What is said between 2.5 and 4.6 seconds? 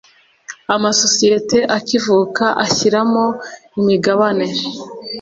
ashyiramo imigabane